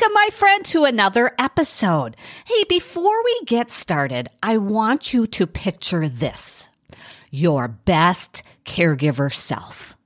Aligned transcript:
Welcome, 0.00 0.14
my 0.14 0.28
friend, 0.30 0.64
to 0.66 0.84
another 0.84 1.32
episode. 1.40 2.16
Hey, 2.46 2.62
before 2.68 3.24
we 3.24 3.40
get 3.46 3.68
started, 3.68 4.28
I 4.40 4.56
want 4.56 5.12
you 5.12 5.26
to 5.26 5.46
picture 5.46 6.08
this 6.08 6.68
your 7.32 7.66
best 7.66 8.44
caregiver 8.64 9.32
self. 9.32 9.96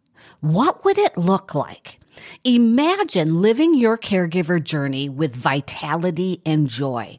What 0.40 0.82
would 0.86 0.96
it 0.96 1.18
look 1.18 1.54
like? 1.54 2.00
Imagine 2.44 3.42
living 3.42 3.74
your 3.74 3.98
caregiver 3.98 4.62
journey 4.62 5.08
with 5.08 5.36
vitality 5.36 6.40
and 6.46 6.68
joy. 6.68 7.18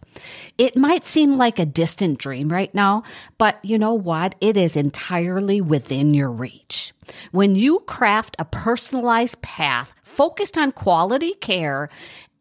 It 0.57 0.75
might 0.75 1.05
seem 1.05 1.37
like 1.37 1.59
a 1.59 1.65
distant 1.65 2.17
dream 2.17 2.49
right 2.49 2.73
now, 2.73 3.03
but 3.37 3.63
you 3.63 3.77
know 3.77 3.93
what? 3.93 4.35
It 4.41 4.57
is 4.57 4.75
entirely 4.75 5.61
within 5.61 6.13
your 6.13 6.31
reach. 6.31 6.91
When 7.31 7.55
you 7.55 7.79
craft 7.81 8.35
a 8.39 8.45
personalized 8.45 9.41
path 9.41 9.93
focused 10.03 10.57
on 10.57 10.71
quality 10.71 11.33
care 11.33 11.89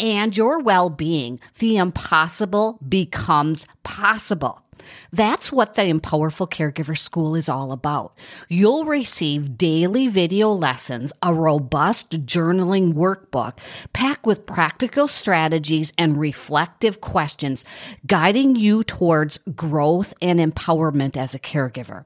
and 0.02 0.36
your 0.36 0.58
well 0.58 0.90
being, 0.90 1.40
the 1.60 1.76
impossible 1.76 2.78
becomes 2.86 3.66
possible. 3.84 4.60
That's 5.12 5.52
what 5.52 5.74
the 5.74 5.82
Empowerful 5.82 6.50
Caregiver 6.50 6.96
School 6.96 7.36
is 7.36 7.48
all 7.48 7.72
about. 7.72 8.16
You'll 8.48 8.84
receive 8.84 9.58
daily 9.58 10.08
video 10.08 10.50
lessons, 10.50 11.12
a 11.22 11.34
robust 11.34 12.10
journaling 12.26 12.94
workbook 12.94 13.58
packed 13.92 14.26
with 14.26 14.46
practical 14.46 15.08
strategies 15.08 15.92
and 15.98 16.18
reflective 16.18 17.00
questions, 17.00 17.64
guiding 18.06 18.56
you 18.56 18.82
towards 18.82 19.38
growth 19.54 20.14
and 20.22 20.38
empowerment 20.38 21.16
as 21.16 21.34
a 21.34 21.38
caregiver. 21.38 22.04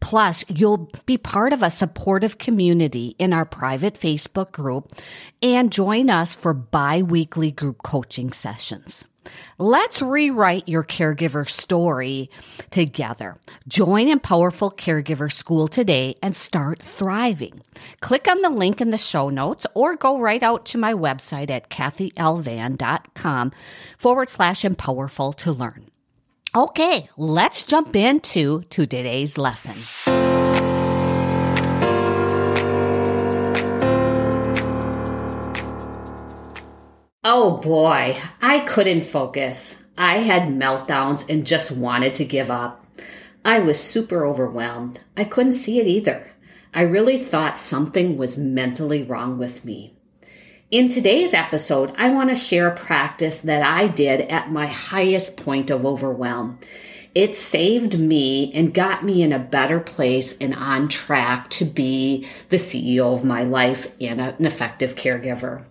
Plus, 0.00 0.44
you'll 0.48 0.90
be 1.06 1.18
part 1.18 1.52
of 1.52 1.62
a 1.62 1.70
supportive 1.70 2.38
community 2.38 3.14
in 3.18 3.32
our 3.32 3.44
private 3.44 3.94
Facebook 3.94 4.50
group 4.52 4.92
and 5.42 5.72
join 5.72 6.10
us 6.10 6.34
for 6.34 6.52
bi 6.54 7.02
weekly 7.02 7.50
group 7.50 7.82
coaching 7.82 8.32
sessions. 8.32 9.06
Let's 9.58 10.02
rewrite 10.02 10.68
your 10.68 10.84
caregiver 10.84 11.48
story 11.48 12.30
together. 12.70 13.36
Join 13.68 14.08
Empowerful 14.08 14.76
Caregiver 14.76 15.30
School 15.32 15.68
today 15.68 16.16
and 16.22 16.34
start 16.34 16.82
thriving. 16.82 17.62
Click 18.00 18.28
on 18.28 18.42
the 18.42 18.50
link 18.50 18.80
in 18.80 18.90
the 18.90 18.98
show 18.98 19.28
notes 19.30 19.66
or 19.74 19.96
go 19.96 20.20
right 20.20 20.42
out 20.42 20.66
to 20.66 20.78
my 20.78 20.94
website 20.94 21.50
at 21.50 21.68
cathylvan.com 21.68 23.52
forward 23.98 24.28
slash 24.28 24.62
empowerful 24.62 25.34
to 25.36 25.52
learn. 25.52 25.86
Okay, 26.54 27.08
let's 27.16 27.64
jump 27.64 27.94
into 27.94 28.62
today's 28.70 29.38
lesson. 29.38 30.49
Oh 37.22 37.58
boy, 37.58 38.18
I 38.40 38.60
couldn't 38.60 39.04
focus. 39.04 39.84
I 39.98 40.20
had 40.20 40.48
meltdowns 40.48 41.28
and 41.28 41.46
just 41.46 41.70
wanted 41.70 42.14
to 42.14 42.24
give 42.24 42.50
up. 42.50 42.82
I 43.44 43.58
was 43.58 43.78
super 43.78 44.24
overwhelmed. 44.24 45.00
I 45.18 45.24
couldn't 45.24 45.52
see 45.52 45.78
it 45.78 45.86
either. 45.86 46.32
I 46.72 46.80
really 46.80 47.18
thought 47.18 47.58
something 47.58 48.16
was 48.16 48.38
mentally 48.38 49.02
wrong 49.02 49.36
with 49.36 49.66
me. 49.66 49.92
In 50.70 50.88
today's 50.88 51.34
episode, 51.34 51.92
I 51.98 52.08
want 52.08 52.30
to 52.30 52.34
share 52.34 52.68
a 52.68 52.74
practice 52.74 53.40
that 53.40 53.62
I 53.62 53.88
did 53.88 54.22
at 54.22 54.50
my 54.50 54.66
highest 54.66 55.36
point 55.36 55.68
of 55.68 55.84
overwhelm. 55.84 56.58
It 57.14 57.36
saved 57.36 57.98
me 57.98 58.50
and 58.54 58.72
got 58.72 59.04
me 59.04 59.22
in 59.22 59.34
a 59.34 59.38
better 59.38 59.80
place 59.80 60.38
and 60.38 60.54
on 60.54 60.88
track 60.88 61.50
to 61.50 61.66
be 61.66 62.26
the 62.48 62.56
CEO 62.56 63.12
of 63.12 63.26
my 63.26 63.42
life 63.42 63.88
and 64.00 64.22
an 64.22 64.46
effective 64.46 64.94
caregiver. 64.94 65.64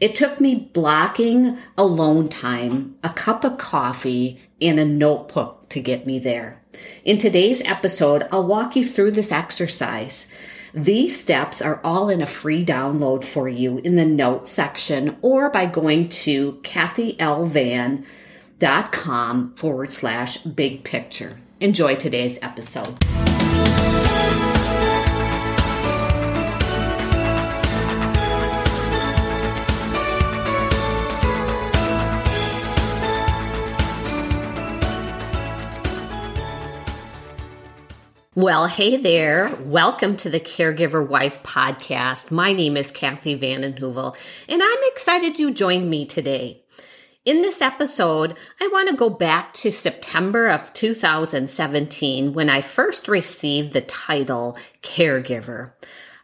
It 0.00 0.14
took 0.14 0.40
me 0.40 0.54
blocking 0.54 1.58
alone 1.76 2.28
time, 2.28 2.94
a 3.02 3.10
cup 3.10 3.42
of 3.44 3.58
coffee, 3.58 4.40
and 4.60 4.78
a 4.78 4.84
notebook 4.84 5.68
to 5.70 5.80
get 5.80 6.06
me 6.06 6.20
there. 6.20 6.62
In 7.04 7.18
today's 7.18 7.60
episode, 7.62 8.28
I'll 8.30 8.46
walk 8.46 8.76
you 8.76 8.86
through 8.86 9.10
this 9.12 9.32
exercise. 9.32 10.28
These 10.72 11.18
steps 11.18 11.60
are 11.60 11.80
all 11.82 12.08
in 12.10 12.22
a 12.22 12.26
free 12.26 12.64
download 12.64 13.24
for 13.24 13.48
you 13.48 13.78
in 13.78 13.96
the 13.96 14.04
notes 14.04 14.52
section 14.52 15.16
or 15.20 15.50
by 15.50 15.66
going 15.66 16.10
to 16.10 16.60
cathylvan.com 16.62 19.54
forward 19.54 19.90
slash 19.90 20.38
big 20.38 20.84
picture. 20.84 21.38
Enjoy 21.60 21.96
today's 21.96 22.38
episode. 22.40 23.04
Well, 38.38 38.68
hey 38.68 38.96
there. 38.96 39.52
Welcome 39.64 40.16
to 40.18 40.30
the 40.30 40.38
Caregiver 40.38 41.04
Wife 41.04 41.42
podcast. 41.42 42.30
My 42.30 42.52
name 42.52 42.76
is 42.76 42.92
Cathy 42.92 43.34
Vanden 43.34 43.72
Heuvel, 43.72 44.14
and 44.48 44.62
I'm 44.62 44.78
excited 44.82 45.40
you 45.40 45.52
joined 45.52 45.90
me 45.90 46.06
today. 46.06 46.62
In 47.24 47.42
this 47.42 47.60
episode, 47.60 48.36
I 48.60 48.68
want 48.68 48.90
to 48.90 48.94
go 48.94 49.10
back 49.10 49.54
to 49.54 49.72
September 49.72 50.46
of 50.46 50.72
2017 50.72 52.32
when 52.32 52.48
I 52.48 52.60
first 52.60 53.08
received 53.08 53.72
the 53.72 53.80
title 53.80 54.56
caregiver. 54.84 55.72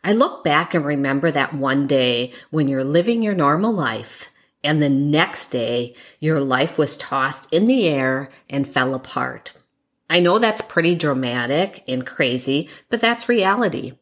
I 0.04 0.12
look 0.12 0.44
back 0.44 0.72
and 0.72 0.86
remember 0.86 1.32
that 1.32 1.52
one 1.52 1.88
day 1.88 2.32
when 2.50 2.68
you're 2.68 2.84
living 2.84 3.24
your 3.24 3.34
normal 3.34 3.72
life 3.72 4.30
and 4.62 4.80
the 4.80 4.88
next 4.88 5.48
day 5.48 5.96
your 6.20 6.38
life 6.38 6.78
was 6.78 6.96
tossed 6.96 7.52
in 7.52 7.66
the 7.66 7.88
air 7.88 8.28
and 8.48 8.68
fell 8.68 8.94
apart. 8.94 9.52
I 10.08 10.20
know 10.20 10.38
that's 10.38 10.62
pretty 10.62 10.94
dramatic 10.94 11.82
and 11.88 12.06
crazy, 12.06 12.68
but 12.90 13.00
that's 13.00 13.28
reality. 13.28 13.94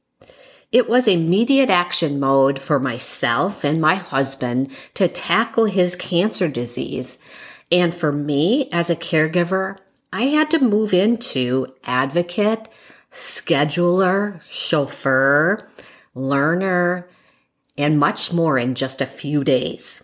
It 0.72 0.88
was 0.88 1.06
immediate 1.06 1.68
action 1.68 2.18
mode 2.18 2.58
for 2.58 2.80
myself 2.80 3.62
and 3.62 3.80
my 3.80 3.94
husband 3.94 4.70
to 4.94 5.06
tackle 5.06 5.66
his 5.66 5.94
cancer 5.96 6.48
disease. 6.48 7.18
And 7.70 7.94
for 7.94 8.10
me 8.10 8.70
as 8.72 8.88
a 8.88 8.96
caregiver, 8.96 9.78
I 10.12 10.24
had 10.24 10.50
to 10.50 10.58
move 10.58 10.94
into 10.94 11.74
advocate, 11.84 12.68
scheduler, 13.10 14.40
chauffeur, 14.48 15.68
learner, 16.14 17.08
and 17.76 17.98
much 17.98 18.32
more 18.32 18.58
in 18.58 18.74
just 18.74 19.00
a 19.00 19.06
few 19.06 19.44
days. 19.44 20.02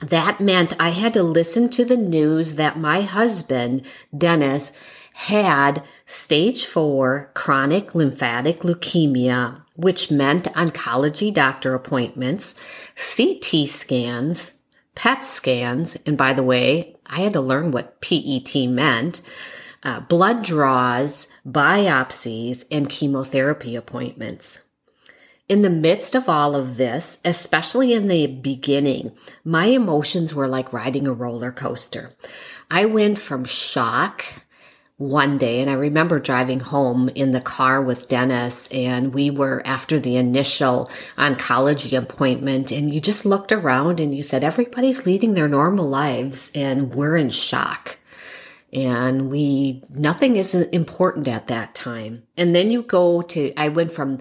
That 0.00 0.40
meant 0.40 0.78
I 0.78 0.90
had 0.90 1.14
to 1.14 1.22
listen 1.22 1.68
to 1.70 1.84
the 1.84 1.96
news 1.96 2.54
that 2.54 2.78
my 2.78 3.02
husband, 3.02 3.84
Dennis, 4.16 4.72
had 5.16 5.82
stage 6.04 6.66
four 6.66 7.30
chronic 7.32 7.94
lymphatic 7.94 8.60
leukemia, 8.60 9.62
which 9.74 10.10
meant 10.10 10.44
oncology 10.52 11.32
doctor 11.32 11.72
appointments, 11.72 12.54
CT 12.96 13.66
scans, 13.66 14.58
PET 14.94 15.24
scans, 15.24 15.96
and 16.04 16.18
by 16.18 16.34
the 16.34 16.42
way, 16.42 16.96
I 17.06 17.20
had 17.20 17.32
to 17.32 17.40
learn 17.40 17.70
what 17.70 18.02
PET 18.02 18.54
meant, 18.68 19.22
uh, 19.82 20.00
blood 20.00 20.44
draws, 20.44 21.28
biopsies, 21.48 22.66
and 22.70 22.90
chemotherapy 22.90 23.74
appointments. 23.74 24.60
In 25.48 25.62
the 25.62 25.70
midst 25.70 26.14
of 26.14 26.28
all 26.28 26.54
of 26.54 26.76
this, 26.76 27.20
especially 27.24 27.94
in 27.94 28.08
the 28.08 28.26
beginning, 28.26 29.12
my 29.44 29.66
emotions 29.66 30.34
were 30.34 30.48
like 30.48 30.74
riding 30.74 31.06
a 31.06 31.12
roller 31.14 31.52
coaster. 31.52 32.14
I 32.70 32.84
went 32.84 33.18
from 33.18 33.44
shock 33.44 34.24
one 34.98 35.36
day 35.36 35.60
and 35.60 35.68
I 35.68 35.74
remember 35.74 36.18
driving 36.18 36.60
home 36.60 37.10
in 37.10 37.32
the 37.32 37.40
car 37.40 37.82
with 37.82 38.08
Dennis 38.08 38.66
and 38.68 39.12
we 39.12 39.28
were 39.28 39.62
after 39.66 39.98
the 39.98 40.16
initial 40.16 40.90
oncology 41.18 41.98
appointment 41.98 42.72
and 42.72 42.92
you 42.92 43.00
just 43.00 43.26
looked 43.26 43.52
around 43.52 44.00
and 44.00 44.14
you 44.14 44.22
said 44.22 44.42
everybody's 44.42 45.04
leading 45.04 45.34
their 45.34 45.48
normal 45.48 45.86
lives 45.86 46.50
and 46.54 46.94
we're 46.94 47.16
in 47.16 47.28
shock. 47.28 47.98
And 48.72 49.30
we 49.30 49.82
nothing 49.90 50.36
is 50.36 50.54
important 50.54 51.28
at 51.28 51.48
that 51.48 51.74
time. 51.74 52.22
And 52.36 52.54
then 52.54 52.70
you 52.70 52.82
go 52.82 53.20
to 53.22 53.52
I 53.54 53.68
went 53.68 53.92
from 53.92 54.20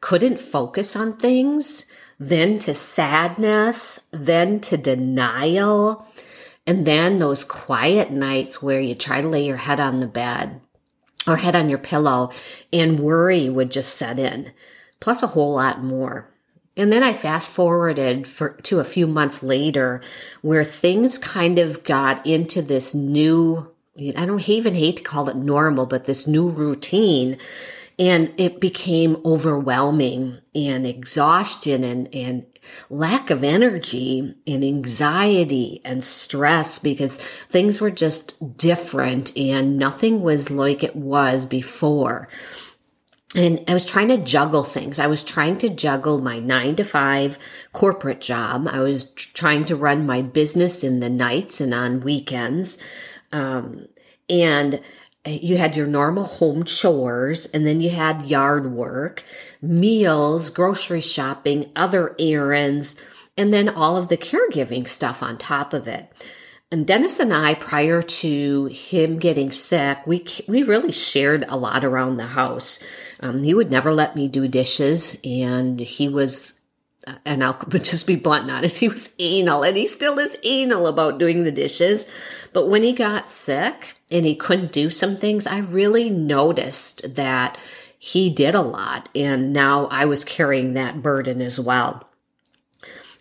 couldn't 0.00 0.40
focus 0.40 0.96
on 0.96 1.18
things, 1.18 1.84
then 2.18 2.58
to 2.60 2.74
sadness, 2.74 4.00
then 4.10 4.60
to 4.60 4.78
denial, 4.78 6.06
and 6.66 6.86
then 6.86 7.18
those 7.18 7.44
quiet 7.44 8.10
nights 8.10 8.62
where 8.62 8.80
you 8.80 8.94
try 8.94 9.20
to 9.20 9.28
lay 9.28 9.46
your 9.46 9.56
head 9.56 9.80
on 9.80 9.98
the 9.98 10.06
bed 10.06 10.60
or 11.26 11.36
head 11.36 11.56
on 11.56 11.68
your 11.68 11.78
pillow 11.78 12.30
and 12.72 13.00
worry 13.00 13.48
would 13.48 13.70
just 13.70 13.96
set 13.96 14.18
in, 14.18 14.52
plus 15.00 15.22
a 15.22 15.28
whole 15.28 15.54
lot 15.54 15.82
more. 15.82 16.28
And 16.76 16.90
then 16.90 17.02
I 17.02 17.12
fast 17.12 17.50
forwarded 17.50 18.26
for 18.26 18.54
to 18.62 18.80
a 18.80 18.84
few 18.84 19.06
months 19.06 19.42
later 19.42 20.02
where 20.42 20.64
things 20.64 21.18
kind 21.18 21.58
of 21.58 21.84
got 21.84 22.26
into 22.26 22.62
this 22.62 22.94
new 22.94 23.70
I 24.16 24.26
don't 24.26 24.48
even 24.48 24.74
hate 24.74 24.96
to 24.96 25.02
call 25.04 25.28
it 25.28 25.36
normal, 25.36 25.86
but 25.86 26.04
this 26.04 26.26
new 26.26 26.48
routine. 26.48 27.38
And 27.98 28.32
it 28.36 28.60
became 28.60 29.16
overwhelming 29.24 30.38
and 30.54 30.86
exhaustion 30.86 31.84
and, 31.84 32.12
and 32.12 32.44
lack 32.90 33.30
of 33.30 33.44
energy 33.44 34.34
and 34.46 34.64
anxiety 34.64 35.80
and 35.84 36.02
stress 36.02 36.78
because 36.78 37.18
things 37.50 37.80
were 37.80 37.90
just 37.90 38.56
different 38.56 39.36
and 39.36 39.78
nothing 39.78 40.22
was 40.22 40.50
like 40.50 40.82
it 40.82 40.96
was 40.96 41.46
before. 41.46 42.28
And 43.34 43.64
I 43.66 43.74
was 43.74 43.84
trying 43.84 44.08
to 44.08 44.18
juggle 44.18 44.62
things. 44.62 44.98
I 44.98 45.08
was 45.08 45.24
trying 45.24 45.58
to 45.58 45.68
juggle 45.68 46.20
my 46.20 46.38
nine 46.38 46.76
to 46.76 46.84
five 46.84 47.38
corporate 47.72 48.20
job. 48.20 48.68
I 48.70 48.78
was 48.78 49.10
trying 49.12 49.64
to 49.66 49.76
run 49.76 50.06
my 50.06 50.22
business 50.22 50.84
in 50.84 51.00
the 51.00 51.10
nights 51.10 51.60
and 51.60 51.74
on 51.74 52.00
weekends. 52.00 52.78
Um, 53.32 53.88
and 54.28 54.80
you 55.26 55.56
had 55.56 55.76
your 55.76 55.86
normal 55.86 56.24
home 56.24 56.64
chores 56.64 57.46
and 57.46 57.66
then 57.66 57.80
you 57.80 57.90
had 57.90 58.26
yard 58.26 58.72
work, 58.72 59.24
meals, 59.62 60.50
grocery 60.50 61.00
shopping, 61.00 61.70
other 61.74 62.14
errands, 62.18 62.96
and 63.36 63.52
then 63.52 63.68
all 63.68 63.96
of 63.96 64.08
the 64.08 64.16
caregiving 64.16 64.86
stuff 64.86 65.22
on 65.22 65.38
top 65.38 65.72
of 65.72 65.88
it. 65.88 66.12
And 66.70 66.86
Dennis 66.86 67.20
and 67.20 67.32
I, 67.32 67.54
prior 67.54 68.02
to 68.02 68.64
him 68.66 69.18
getting 69.18 69.52
sick, 69.52 69.98
we 70.06 70.26
we 70.48 70.62
really 70.62 70.92
shared 70.92 71.44
a 71.48 71.56
lot 71.56 71.84
around 71.84 72.16
the 72.16 72.26
house. 72.26 72.80
Um, 73.20 73.42
he 73.42 73.54
would 73.54 73.70
never 73.70 73.92
let 73.92 74.16
me 74.16 74.26
do 74.28 74.48
dishes, 74.48 75.16
and 75.24 75.78
he 75.78 76.08
was, 76.08 76.53
and 77.24 77.44
I'll 77.44 77.58
just 77.70 78.06
be 78.06 78.16
blunt 78.16 78.42
and 78.42 78.50
honest, 78.50 78.78
he 78.78 78.88
was 78.88 79.14
anal, 79.18 79.62
and 79.62 79.76
he 79.76 79.86
still 79.86 80.18
is 80.18 80.36
anal 80.42 80.86
about 80.86 81.18
doing 81.18 81.44
the 81.44 81.52
dishes. 81.52 82.06
But 82.52 82.68
when 82.68 82.82
he 82.82 82.92
got 82.92 83.30
sick 83.30 83.96
and 84.10 84.24
he 84.24 84.34
couldn't 84.34 84.72
do 84.72 84.90
some 84.90 85.16
things, 85.16 85.46
I 85.46 85.58
really 85.58 86.10
noticed 86.10 87.14
that 87.14 87.58
he 87.98 88.30
did 88.30 88.54
a 88.54 88.60
lot, 88.60 89.08
and 89.14 89.52
now 89.52 89.86
I 89.86 90.04
was 90.04 90.24
carrying 90.24 90.74
that 90.74 91.02
burden 91.02 91.40
as 91.40 91.58
well. 91.58 92.08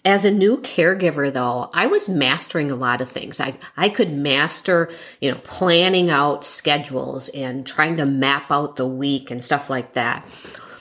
As 0.06 0.26
a 0.26 0.32
new 0.32 0.58
caregiver 0.58 1.32
though, 1.32 1.70
I 1.74 1.86
was 1.88 2.10
mastering 2.10 2.70
a 2.70 2.76
lot 2.76 3.00
of 3.00 3.10
things. 3.10 3.40
I, 3.40 3.58
I 3.78 3.88
could 3.88 4.12
master, 4.12 4.92
you 5.22 5.32
know, 5.32 5.40
planning 5.44 6.10
out 6.10 6.44
schedules 6.44 7.30
and 7.30 7.66
trying 7.66 7.96
to 7.98 8.06
map 8.06 8.52
out 8.52 8.76
the 8.76 8.86
week 8.86 9.32
and 9.32 9.42
stuff 9.42 9.70
like 9.70 9.94
that. 9.94 10.28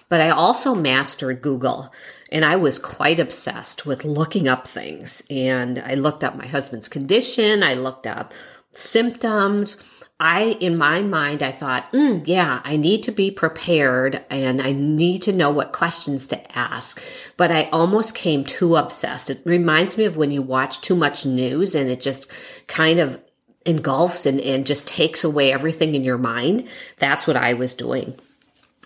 But 0.08 0.20
I 0.20 0.30
also 0.30 0.74
mastered 0.74 1.40
Google 1.40 1.92
and 2.32 2.46
I 2.46 2.56
was 2.56 2.78
quite 2.78 3.20
obsessed 3.20 3.84
with 3.84 4.04
looking 4.04 4.48
up 4.48 4.66
things. 4.66 5.22
And 5.30 5.78
I 5.78 5.94
looked 5.94 6.24
up 6.24 6.34
my 6.34 6.46
husband's 6.46 6.88
condition. 6.88 7.62
I 7.62 7.74
looked 7.74 8.06
up 8.06 8.32
symptoms. 8.72 9.76
I, 10.18 10.56
in 10.60 10.76
my 10.76 11.02
mind, 11.02 11.42
I 11.42 11.52
thought, 11.52 11.92
mm, 11.92 12.22
yeah, 12.24 12.62
I 12.64 12.76
need 12.76 13.02
to 13.02 13.12
be 13.12 13.30
prepared 13.30 14.24
and 14.30 14.62
I 14.62 14.72
need 14.72 15.22
to 15.22 15.32
know 15.32 15.50
what 15.50 15.72
questions 15.72 16.26
to 16.28 16.58
ask. 16.58 17.02
But 17.36 17.50
I 17.50 17.64
almost 17.64 18.14
came 18.14 18.44
too 18.44 18.76
obsessed. 18.76 19.28
It 19.28 19.42
reminds 19.44 19.98
me 19.98 20.04
of 20.04 20.16
when 20.16 20.30
you 20.30 20.40
watch 20.40 20.80
too 20.80 20.96
much 20.96 21.26
news 21.26 21.74
and 21.74 21.90
it 21.90 22.00
just 22.00 22.30
kind 22.66 22.98
of 22.98 23.20
engulfs 23.66 24.24
and, 24.24 24.40
and 24.40 24.64
just 24.64 24.86
takes 24.86 25.22
away 25.22 25.52
everything 25.52 25.94
in 25.94 26.04
your 26.04 26.18
mind. 26.18 26.68
That's 26.98 27.26
what 27.26 27.36
I 27.36 27.52
was 27.54 27.74
doing. 27.74 28.18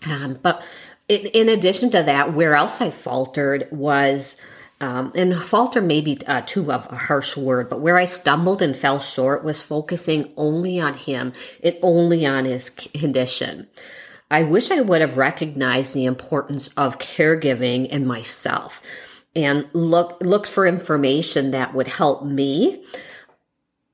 Um, 0.07 0.39
but 0.43 0.63
in, 1.08 1.26
in 1.26 1.49
addition 1.49 1.91
to 1.91 2.03
that, 2.03 2.35
where 2.35 2.55
else 2.55 2.81
I 2.81 2.91
faltered 2.91 3.69
was 3.70 4.37
um, 4.81 5.12
and 5.14 5.35
falter 5.43 5.81
may 5.81 6.03
be 6.03 6.19
uh, 6.26 6.43
too 6.43 6.70
of 6.70 6.87
a 6.93 6.97
harsh 6.97 7.37
word, 7.37 7.70
but 7.70 7.81
where 7.81 7.97
I 7.97 8.05
stumbled 8.05 8.61
and 8.61 8.76
fell 8.76 8.99
short 8.99 9.43
was 9.43 9.62
focusing 9.62 10.32
only 10.37 10.79
on 10.79 10.94
him 10.94 11.32
and 11.62 11.76
only 11.82 12.26
on 12.26 12.44
his 12.44 12.69
condition. 12.69 13.69
I 14.31 14.43
wish 14.43 14.70
I 14.70 14.81
would 14.81 15.00
have 15.00 15.17
recognized 15.17 15.94
the 15.94 16.05
importance 16.05 16.69
of 16.76 16.99
caregiving 16.99 17.87
in 17.87 18.06
myself 18.06 18.82
and 19.35 19.67
look 19.73 20.19
looked 20.20 20.49
for 20.49 20.67
information 20.67 21.52
that 21.52 21.75
would 21.75 21.88
help 21.88 22.25
me. 22.25 22.85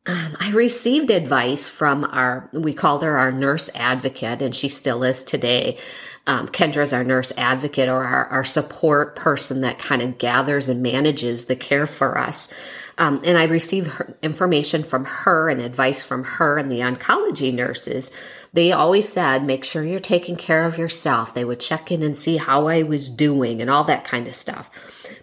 Um, 0.07 0.37
I 0.41 0.51
received 0.51 1.11
advice 1.11 1.69
from 1.69 2.05
our 2.05 2.49
we 2.53 2.75
called 2.75 3.05
her 3.05 3.19
our 3.19 3.31
nurse 3.31 3.71
advocate, 3.75 4.43
and 4.43 4.55
she 4.55 4.69
still 4.69 5.05
is 5.05 5.23
today 5.23 5.79
um, 6.27 6.49
Kendra's 6.49 6.93
our 6.93 7.05
nurse 7.05 7.33
advocate 7.37 7.89
or 7.89 8.05
our, 8.05 8.27
our 8.27 8.45
support 8.45 9.17
person 9.17 9.63
that 9.63 9.79
kind 9.79 10.03
of 10.03 10.19
gathers 10.19 10.69
and 10.69 10.83
manages 10.83 11.47
the 11.47 11.57
care 11.57 11.87
for 11.87 12.17
us. 12.17 12.53
Um, 12.99 13.23
and 13.25 13.39
I 13.39 13.45
received 13.45 13.89
her, 13.89 14.17
information 14.23 14.85
from 14.85 15.05
her 15.05 15.49
and 15.49 15.61
advice 15.61 16.05
from 16.05 16.25
her 16.25 16.59
and 16.59 16.71
the 16.71 16.81
oncology 16.81 17.53
nurses. 17.53 18.11
They 18.53 18.71
always 18.71 19.09
said, 19.09 19.45
make 19.45 19.65
sure 19.65 19.83
you're 19.83 19.99
taking 19.99 20.37
care 20.37 20.65
of 20.65 20.79
yourself. 20.79 21.33
They 21.33 21.45
would 21.45 21.59
check 21.59 21.91
in 21.91 22.03
and 22.03 22.17
see 22.17 22.37
how 22.37 22.69
I 22.69 22.83
was 22.83 23.09
doing 23.09 23.61
and 23.61 23.71
all 23.71 23.85
that 23.85 24.05
kind 24.05 24.29
of 24.29 24.35
stuff. 24.35 24.71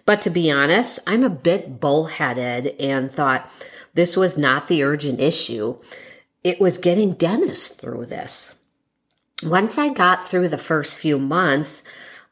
But 0.04 0.20
to 0.22 0.30
be 0.30 0.50
honest, 0.50 0.98
I'm 1.06 1.22
a 1.22 1.30
bit 1.30 1.80
bullheaded 1.80 2.74
and 2.80 3.10
thought 3.10 3.48
this 3.94 4.16
was 4.16 4.36
not 4.36 4.68
the 4.68 4.82
urgent 4.82 5.20
issue. 5.20 5.78
It 6.42 6.60
was 6.60 6.78
getting 6.78 7.14
Dennis 7.14 7.68
through 7.68 8.06
this 8.06 8.56
once 9.42 9.78
I 9.78 9.88
got 9.90 10.26
through 10.26 10.48
the 10.48 10.58
first 10.58 10.96
few 10.96 11.18
months, 11.18 11.82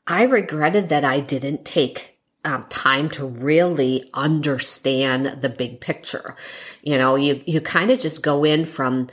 I 0.06 0.22
regretted 0.24 0.88
that 0.88 1.04
I 1.04 1.20
didn't 1.20 1.64
take 1.64 2.18
um, 2.44 2.64
time 2.68 3.10
to 3.10 3.26
really 3.26 4.08
understand 4.14 5.42
the 5.42 5.48
big 5.48 5.80
picture. 5.80 6.36
You 6.82 6.98
know, 6.98 7.16
you, 7.16 7.42
you 7.46 7.60
kind 7.60 7.90
of 7.90 7.98
just 7.98 8.22
go 8.22 8.44
in 8.44 8.64
from 8.64 9.08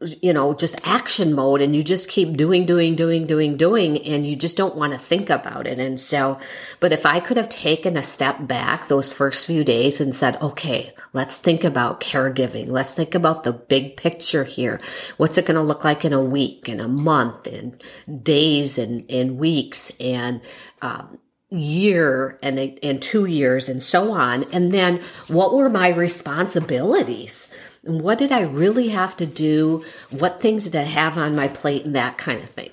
you 0.00 0.32
know, 0.32 0.54
just 0.54 0.76
action 0.84 1.34
mode 1.34 1.60
and 1.60 1.74
you 1.74 1.82
just 1.82 2.08
keep 2.08 2.36
doing, 2.36 2.66
doing, 2.66 2.94
doing, 2.94 3.26
doing, 3.26 3.56
doing, 3.56 3.98
and 4.02 4.24
you 4.24 4.36
just 4.36 4.56
don't 4.56 4.76
want 4.76 4.92
to 4.92 4.98
think 4.98 5.28
about 5.28 5.66
it. 5.66 5.80
And 5.80 6.00
so, 6.00 6.38
but 6.78 6.92
if 6.92 7.04
I 7.04 7.18
could 7.18 7.36
have 7.36 7.48
taken 7.48 7.96
a 7.96 8.02
step 8.02 8.46
back 8.46 8.86
those 8.86 9.12
first 9.12 9.46
few 9.46 9.64
days 9.64 10.00
and 10.00 10.14
said, 10.14 10.40
okay, 10.40 10.94
let's 11.12 11.38
think 11.38 11.64
about 11.64 12.00
caregiving. 12.00 12.68
Let's 12.68 12.94
think 12.94 13.16
about 13.16 13.42
the 13.42 13.52
big 13.52 13.96
picture 13.96 14.44
here. 14.44 14.80
What's 15.16 15.36
it 15.36 15.46
going 15.46 15.56
to 15.56 15.62
look 15.62 15.82
like 15.82 16.04
in 16.04 16.12
a 16.12 16.22
week, 16.22 16.68
in 16.68 16.78
a 16.78 16.88
month, 16.88 17.48
in 17.48 17.80
days 18.22 18.78
and, 18.78 19.04
in 19.10 19.36
weeks 19.36 19.90
and, 19.98 20.40
um, 20.80 21.18
year 21.50 22.38
and 22.42 22.58
and 22.82 23.00
two 23.00 23.24
years 23.24 23.70
and 23.70 23.82
so 23.82 24.12
on 24.12 24.44
and 24.52 24.70
then 24.70 25.00
what 25.28 25.54
were 25.54 25.70
my 25.70 25.88
responsibilities 25.88 27.54
what 27.88 28.18
did 28.18 28.30
I 28.30 28.42
really 28.42 28.88
have 28.88 29.16
to 29.16 29.26
do? 29.26 29.84
What 30.10 30.40
things 30.40 30.64
did 30.64 30.76
I 30.76 30.84
have 30.84 31.16
on 31.16 31.34
my 31.34 31.48
plate 31.48 31.84
and 31.84 31.96
that 31.96 32.18
kind 32.18 32.42
of 32.42 32.50
thing? 32.50 32.70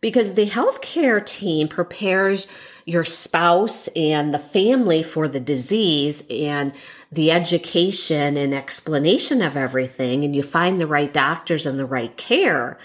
Because 0.00 0.34
the 0.34 0.48
healthcare 0.48 1.24
team 1.24 1.68
prepares 1.68 2.48
your 2.84 3.04
spouse 3.04 3.86
and 3.88 4.34
the 4.34 4.38
family 4.38 5.02
for 5.02 5.28
the 5.28 5.38
disease 5.38 6.24
and 6.28 6.72
the 7.12 7.30
education 7.30 8.36
and 8.36 8.54
explanation 8.54 9.42
of 9.42 9.56
everything, 9.56 10.24
and 10.24 10.34
you 10.34 10.42
find 10.42 10.80
the 10.80 10.86
right 10.86 11.12
doctors 11.12 11.66
and 11.66 11.78
the 11.78 11.86
right 11.86 12.16
care. 12.16 12.78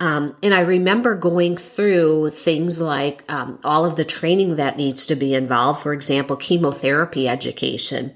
Um, 0.00 0.36
and 0.42 0.54
I 0.54 0.60
remember 0.60 1.14
going 1.14 1.56
through 1.56 2.30
things 2.30 2.80
like 2.80 3.24
um, 3.30 3.58
all 3.64 3.84
of 3.84 3.96
the 3.96 4.04
training 4.04 4.56
that 4.56 4.76
needs 4.76 5.06
to 5.06 5.16
be 5.16 5.34
involved, 5.34 5.82
for 5.82 5.92
example, 5.92 6.36
chemotherapy 6.36 7.28
education 7.28 8.14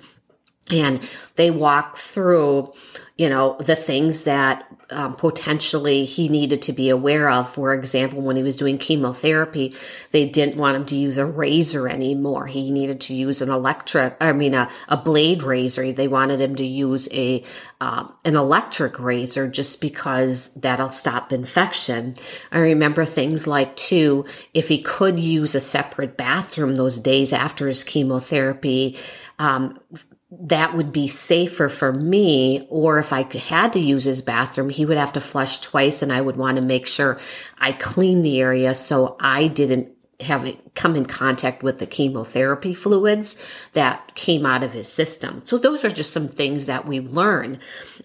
and 0.71 1.01
they 1.37 1.51
walk 1.51 1.97
through 1.97 2.73
you 3.17 3.29
know 3.29 3.57
the 3.61 3.77
things 3.77 4.25
that 4.25 4.67
um, 4.91 5.15
potentially 5.15 6.05
he 6.05 6.29
needed 6.29 6.63
to 6.63 6.73
be 6.73 6.89
aware 6.89 7.31
of. 7.31 7.53
For 7.53 7.73
example 7.75 8.21
when 8.21 8.37
he 8.37 8.43
was 8.43 8.57
doing 8.57 8.79
chemotherapy 8.79 9.75
they 10.13 10.29
didn't 10.29 10.57
want 10.57 10.77
him 10.77 10.87
to 10.87 10.97
use 10.97 11.19
a 11.19 11.27
razor 11.27 11.89
anymore. 11.89 12.47
He 12.47 12.71
needed 12.71 13.01
to 13.03 13.15
use 13.15 13.43
an 13.43 13.51
electric 13.51 14.17
i 14.21 14.33
mean 14.33 14.55
a, 14.55 14.71
a 14.89 14.97
blade 14.97 15.43
razor. 15.43 15.93
They 15.93 16.09
wanted 16.09 16.41
him 16.41 16.57
to 16.57 16.65
use 16.65 17.09
a 17.13 17.45
um, 17.81 18.15
an 18.25 18.37
electric 18.37 18.99
razor 18.99 19.49
just 19.49 19.81
because 19.81 20.55
that'll 20.55 20.91
stop 20.91 21.33
infection. 21.33 22.15
I 22.51 22.61
remember 22.61 23.05
things 23.05 23.47
like 23.47 23.77
too 23.77 24.25
if 24.55 24.69
he 24.69 24.81
could 24.81 25.21
use 25.21 25.55
a 25.55 25.61
separate 25.61 26.17
bathroom 26.17 26.77
those 26.77 26.99
days 26.99 27.33
after 27.33 27.67
his 27.67 27.85
chemotherapy 27.85 28.97
um, 29.39 29.79
that 30.41 30.75
would 30.75 30.93
be 30.93 31.09
safer 31.09 31.69
for 31.69 31.93
me. 31.93 32.67
Or 32.71 32.99
if 32.99 33.13
I 33.13 33.27
had 33.37 33.75
to 33.75 33.81
use 33.81 34.05
his 34.05 34.23
bathroom, 34.23 34.71
he 34.71 34.87
would 34.87 34.97
have 34.97 35.13
to 35.13 35.21
flush 35.21 35.61
twice 35.61 36.03
and 36.03 36.13
I 36.13 36.21
would 36.21 36.37
want 36.37 36.57
to 36.57 36.63
make 36.63 36.87
sure 36.87 37.21
I 37.59 37.73
clean 37.73 38.23
the 38.23 38.41
area 38.41 38.75
so 38.75 39.17
I 39.21 39.49
didn't 39.49 39.91
have 40.21 40.45
it 40.45 40.75
come 40.75 40.95
in 40.95 41.05
contact 41.05 41.63
with 41.63 41.81
the 41.81 41.87
chemotherapy 41.87 42.73
fluids 42.73 43.37
that 43.73 44.15
came 44.15 44.47
out 44.47 44.63
of 44.63 44.73
his 44.73 44.89
system. 44.89 45.43
So 45.45 45.59
those 45.59 45.85
are 45.85 45.91
just 45.91 46.13
some 46.13 46.29
things 46.29 46.67
that 46.67 46.87
we 46.87 47.01
learned. 47.01 47.59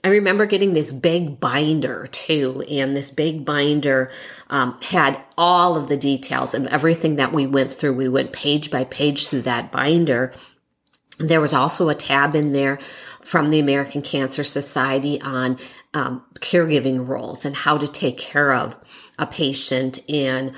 I 0.04 0.10
remember 0.10 0.48
getting 0.48 0.74
this 0.74 0.92
big 0.92 1.40
binder 1.40 2.08
too, 2.08 2.64
and 2.68 2.96
this 2.96 3.12
big 3.12 3.46
binder 3.46 4.12
um, 4.50 4.80
had 4.82 5.22
all 5.38 5.76
of 5.76 5.90
the 5.90 5.98
details 5.98 6.56
and 6.56 6.68
everything 6.70 7.18
that 7.18 7.34
we 7.34 7.46
went 7.46 7.72
through. 7.72 7.94
We 7.94 8.10
went 8.10 8.34
page 8.34 8.72
by 8.72 8.84
page 8.86 9.28
through 9.28 9.42
that 9.44 9.72
binder 9.72 10.34
there 11.18 11.42
was 11.42 11.54
also 11.54 11.90
a 11.90 11.96
tab 11.96 12.36
in 12.36 12.54
there 12.54 12.80
from 13.22 13.50
the 13.50 13.60
American 13.60 14.02
Cancer 14.02 14.44
Society 14.44 15.20
on 15.22 15.58
um, 15.94 16.24
caregiving 16.36 17.08
roles 17.08 17.44
and 17.44 17.56
how 17.56 17.78
to 17.78 17.88
take 17.88 18.18
care 18.18 18.54
of 18.54 18.76
a 19.20 19.28
patient. 19.28 20.00
And 20.08 20.54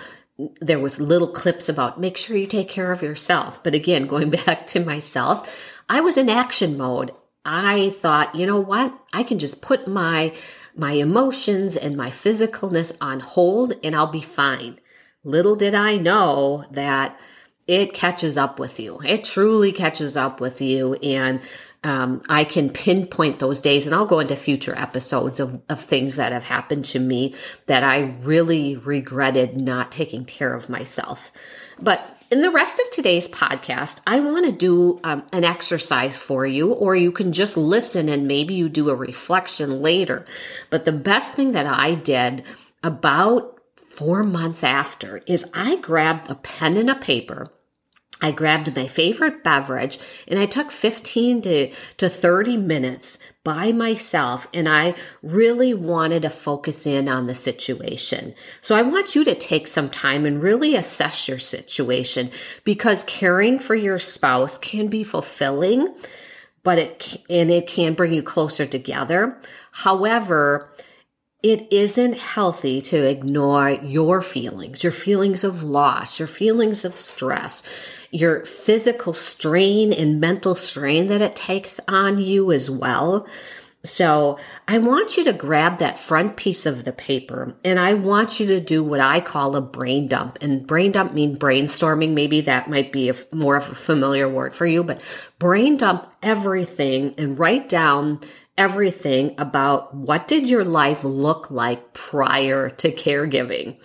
there 0.61 0.79
was 0.79 1.01
little 1.01 1.31
clips 1.31 1.67
about 1.67 1.99
make 1.99 2.17
sure 2.17 2.37
you 2.37 2.47
take 2.47 2.69
care 2.69 2.91
of 2.91 3.01
yourself. 3.01 3.63
But 3.63 3.75
again 3.75 4.07
going 4.13 4.29
back 4.29 4.67
to 4.67 4.79
myself 4.79 5.49
i 5.89 5.99
was 6.01 6.17
in 6.17 6.29
action 6.29 6.77
mode. 6.77 7.11
I 7.43 7.89
thought 8.01 8.35
you 8.35 8.45
know 8.45 8.59
what? 8.59 8.93
I 9.11 9.23
can 9.23 9.39
just 9.39 9.61
put 9.61 9.87
my 9.87 10.33
my 10.75 10.93
emotions 10.93 11.75
and 11.75 11.97
my 11.97 12.09
physicalness 12.09 12.95
on 13.01 13.19
hold 13.19 13.73
and 13.83 13.95
i'll 13.95 14.07
be 14.07 14.21
fine. 14.21 14.79
Little 15.23 15.55
did 15.55 15.73
i 15.73 15.97
know 15.97 16.65
that 16.71 17.19
it 17.69 17.93
catches 17.93 18.35
up 18.38 18.59
with 18.59 18.79
you 18.79 18.99
it 19.05 19.23
truly 19.23 19.71
catches 19.71 20.17
up 20.17 20.41
with 20.41 20.59
you 20.59 20.95
and 20.95 21.39
um, 21.83 22.21
I 22.27 22.43
can 22.43 22.69
pinpoint 22.69 23.39
those 23.39 23.61
days, 23.61 23.85
and 23.85 23.95
I'll 23.95 24.05
go 24.05 24.19
into 24.19 24.35
future 24.35 24.75
episodes 24.77 25.39
of, 25.39 25.61
of 25.69 25.79
things 25.79 26.17
that 26.17 26.33
have 26.33 26.43
happened 26.43 26.83
to 26.85 26.99
me 26.99 27.35
that 27.67 27.83
I 27.83 28.15
really 28.21 28.75
regretted 28.75 29.55
not 29.55 29.91
taking 29.91 30.25
care 30.25 30.53
of 30.53 30.67
myself. 30.67 31.31
But 31.81 32.17
in 32.29 32.41
the 32.41 32.51
rest 32.51 32.79
of 32.79 32.91
today's 32.91 33.29
podcast, 33.29 34.01
I 34.05 34.19
want 34.19 34.45
to 34.45 34.51
do 34.51 34.99
um, 35.05 35.23
an 35.31 35.45
exercise 35.45 36.21
for 36.21 36.45
you, 36.45 36.73
or 36.73 36.97
you 36.97 37.13
can 37.13 37.31
just 37.31 37.55
listen 37.55 38.09
and 38.09 38.27
maybe 38.27 38.55
you 38.55 38.67
do 38.67 38.89
a 38.89 38.95
reflection 38.95 39.81
later. 39.81 40.25
But 40.69 40.83
the 40.83 40.91
best 40.91 41.33
thing 41.33 41.53
that 41.53 41.65
I 41.65 41.95
did 41.95 42.43
about 42.83 43.57
four 43.89 44.23
months 44.23 44.65
after 44.65 45.21
is 45.25 45.49
I 45.53 45.77
grabbed 45.77 46.29
a 46.29 46.35
pen 46.35 46.75
and 46.75 46.89
a 46.89 46.95
paper 46.95 47.51
I 48.21 48.31
grabbed 48.31 48.75
my 48.75 48.88
favorite 48.88 49.43
beverage 49.43 49.97
and 50.27 50.39
I 50.39 50.45
took 50.45 50.71
15 50.71 51.41
to, 51.43 51.71
to 51.97 52.09
30 52.09 52.57
minutes 52.57 53.17
by 53.45 53.71
myself 53.71 54.47
and 54.53 54.67
I 54.67 54.95
really 55.23 55.73
wanted 55.73 56.23
to 56.23 56.29
focus 56.29 56.85
in 56.85 57.07
on 57.07 57.27
the 57.27 57.35
situation. 57.35 58.35
So 58.59 58.75
I 58.75 58.81
want 58.81 59.15
you 59.15 59.23
to 59.23 59.35
take 59.35 59.67
some 59.67 59.89
time 59.89 60.25
and 60.25 60.43
really 60.43 60.75
assess 60.75 61.27
your 61.27 61.39
situation 61.39 62.29
because 62.65 63.03
caring 63.03 63.57
for 63.57 63.75
your 63.75 63.99
spouse 63.99 64.57
can 64.57 64.88
be 64.88 65.03
fulfilling, 65.03 65.95
but 66.61 66.77
it, 66.77 67.23
and 67.29 67.49
it 67.49 67.67
can 67.67 67.93
bring 67.93 68.11
you 68.11 68.21
closer 68.21 68.65
together. 68.65 69.39
However, 69.71 70.73
it 71.41 71.71
isn't 71.71 72.17
healthy 72.17 72.81
to 72.81 73.01
ignore 73.01 73.69
your 73.69 74.21
feelings, 74.21 74.83
your 74.83 74.91
feelings 74.91 75.45
of 75.45 75.63
loss, 75.63 76.19
your 76.19 76.27
feelings 76.27 76.83
of 76.83 76.97
stress, 76.97 77.63
your 78.11 78.45
physical 78.45 79.13
strain 79.13 79.93
and 79.93 80.19
mental 80.19 80.55
strain 80.55 81.07
that 81.07 81.21
it 81.21 81.35
takes 81.35 81.79
on 81.87 82.17
you 82.17 82.51
as 82.51 82.69
well. 82.69 83.27
So 83.83 84.37
I 84.67 84.77
want 84.79 85.15
you 85.15 85.23
to 85.25 85.33
grab 85.33 85.77
that 85.77 85.97
front 85.97 86.35
piece 86.35 86.65
of 86.65 86.83
the 86.83 86.91
paper 86.91 87.55
and 87.63 87.79
I 87.79 87.93
want 87.93 88.39
you 88.39 88.47
to 88.47 88.59
do 88.59 88.83
what 88.83 88.99
I 88.99 89.21
call 89.21 89.55
a 89.55 89.61
brain 89.61 90.07
dump. 90.07 90.37
And 90.41 90.67
brain 90.67 90.91
dump 90.91 91.13
mean 91.13 91.37
brainstorming. 91.37 92.13
Maybe 92.13 92.41
that 92.41 92.69
might 92.69 92.91
be 92.91 93.09
a, 93.09 93.15
more 93.31 93.55
of 93.55 93.69
a 93.69 93.75
familiar 93.75 94.27
word 94.27 94.53
for 94.53 94.65
you, 94.65 94.83
but 94.83 95.01
brain 95.37 95.77
dump 95.77 96.11
everything 96.21 97.15
and 97.17 97.39
write 97.39 97.69
down 97.69 98.19
everything 98.57 99.33
about 99.37 99.95
what 99.95 100.27
did 100.27 100.49
your 100.49 100.65
life 100.65 101.05
look 101.05 101.49
like 101.49 101.93
prior 101.93 102.69
to 102.71 102.91
caregiving? 102.91 103.77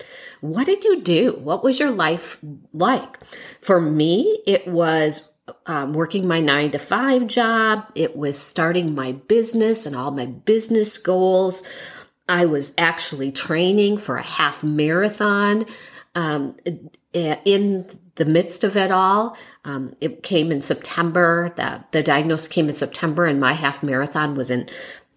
What 0.44 0.66
did 0.66 0.84
you 0.84 1.00
do? 1.00 1.40
What 1.42 1.64
was 1.64 1.80
your 1.80 1.90
life 1.90 2.36
like? 2.74 3.18
For 3.62 3.80
me, 3.80 4.42
it 4.46 4.68
was 4.68 5.26
um, 5.64 5.94
working 5.94 6.28
my 6.28 6.40
nine 6.40 6.70
to 6.72 6.78
five 6.78 7.28
job. 7.28 7.86
It 7.94 8.14
was 8.14 8.38
starting 8.38 8.94
my 8.94 9.12
business 9.12 9.86
and 9.86 9.96
all 9.96 10.10
my 10.10 10.26
business 10.26 10.98
goals. 10.98 11.62
I 12.28 12.44
was 12.44 12.74
actually 12.76 13.32
training 13.32 13.96
for 13.96 14.18
a 14.18 14.22
half 14.22 14.62
marathon. 14.62 15.64
Um, 16.14 16.56
in 17.14 17.98
the 18.16 18.26
midst 18.26 18.64
of 18.64 18.76
it 18.76 18.90
all, 18.90 19.38
um, 19.64 19.96
it 20.02 20.22
came 20.22 20.52
in 20.52 20.60
September. 20.60 21.54
The, 21.56 21.84
the 21.92 22.02
diagnosis 22.02 22.48
came 22.48 22.68
in 22.68 22.74
September, 22.74 23.24
and 23.24 23.40
my 23.40 23.54
half 23.54 23.82
marathon 23.82 24.34
was 24.34 24.50
in 24.50 24.68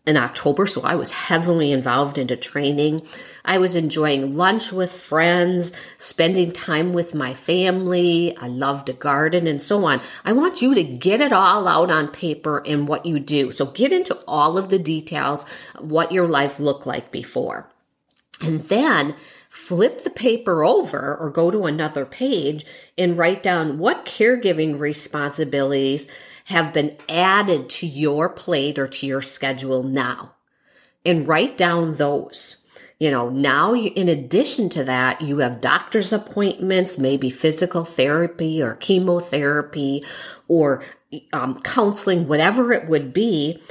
in 0.08 0.16
October, 0.16 0.66
so 0.66 0.82
I 0.82 0.96
was 0.96 1.12
heavily 1.12 1.72
involved 1.74 2.18
into 2.18 2.38
training. 2.38 3.06
I 3.44 3.58
was 3.58 3.76
enjoying 3.76 4.38
lunch 4.38 4.72
with 4.72 4.92
friends, 4.92 5.74
spending 5.98 6.54
time 6.54 6.94
with 6.94 7.14
my 7.14 7.34
family. 7.34 8.36
I 8.38 8.48
loved 8.48 8.88
to 8.88 8.94
garden 8.94 9.48
and 9.48 9.62
so 9.62 9.84
on. 9.86 10.02
I 10.24 10.32
want 10.32 10.62
you 10.62 10.74
to 10.74 10.84
get 10.84 11.20
it 11.20 11.34
all 11.34 11.68
out 11.68 11.92
on 11.92 12.08
paper 12.08 12.64
and 12.66 12.88
what 12.88 13.06
you 13.06 13.20
do. 13.20 13.52
So 13.52 13.66
get 13.66 13.92
into 13.92 14.16
all 14.28 14.58
of 14.58 14.70
the 14.70 14.80
details 14.80 15.46
of 15.76 15.92
what 15.92 16.14
your 16.14 16.28
life 16.28 16.58
looked 16.58 16.88
like 16.88 17.12
before. 17.12 17.70
And 18.42 18.62
then 18.62 19.16
flip 19.50 20.04
the 20.04 20.10
paper 20.10 20.64
over 20.64 21.18
or 21.18 21.30
go 21.30 21.52
to 21.52 21.66
another 21.66 22.06
page 22.06 22.66
and 22.98 23.18
write 23.18 23.44
down 23.44 23.78
what 23.78 24.06
caregiving 24.06 24.80
responsibilities 24.80 26.08
have 26.48 26.72
been 26.72 26.96
added 27.10 27.70
to 27.70 27.86
your 27.86 28.30
plate 28.30 28.80
or 28.80 28.88
to 28.88 29.06
your 29.06 29.22
schedule 29.22 29.84
now 29.84 30.34
and 31.06 31.28
write 31.28 31.58
down 31.58 31.96
those. 31.96 32.58
You 33.00 33.12
know, 33.12 33.30
now 33.30 33.74
you, 33.74 33.92
in 33.98 34.08
addition 34.08 34.70
to 34.70 34.86
that, 34.86 35.22
you 35.22 35.40
have 35.40 35.60
doctor's 35.60 36.14
appointments, 36.14 36.98
maybe 36.98 37.30
physical 37.30 37.84
therapy 37.84 38.62
or 38.62 38.76
chemotherapy 38.76 40.06
or 40.48 40.86
um, 41.34 41.62
counseling, 41.64 42.30
whatever 42.30 42.72
it 42.72 42.88
would 42.88 43.12
be. 43.12 43.62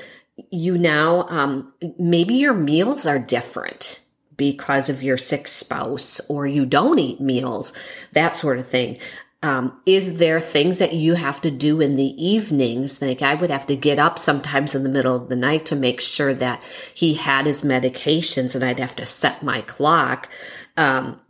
You 0.50 0.76
now, 0.76 1.26
um, 1.28 1.73
maybe 1.99 2.35
your 2.35 2.52
meals 2.52 3.06
are 3.06 3.18
different 3.18 4.00
because 4.37 4.90
of 4.90 5.02
your 5.02 5.16
sick 5.16 5.49
spouse 5.49 6.21
or 6.28 6.47
you 6.47 6.66
don't 6.66 6.99
eat 6.99 7.23
meals, 7.23 7.73
that 8.12 8.35
sort 8.35 8.59
of 8.59 8.68
thing. 8.68 8.99
Um, 9.46 9.80
is 9.86 10.16
there 10.16 10.40
things 10.40 10.80
that 10.80 10.92
you 10.92 11.14
have 11.14 11.40
to 11.42 11.52
do 11.52 11.80
in 11.80 11.94
the 11.94 12.02
evenings? 12.20 13.00
Like 13.00 13.22
I 13.22 13.36
would 13.36 13.50
have 13.50 13.64
to 13.66 13.76
get 13.76 13.96
up 13.96 14.18
sometimes 14.18 14.74
in 14.74 14.82
the 14.82 14.88
middle 14.88 15.14
of 15.14 15.28
the 15.28 15.36
night 15.36 15.66
to 15.66 15.76
make 15.76 16.00
sure 16.00 16.34
that 16.34 16.60
he 16.92 17.14
had 17.14 17.46
his 17.46 17.62
medications 17.62 18.56
and 18.56 18.64
I'd 18.64 18.80
have 18.80 18.96
to 18.96 19.06
set 19.06 19.44
my 19.44 19.60
clock. 19.60 20.28
Um, 20.76 21.20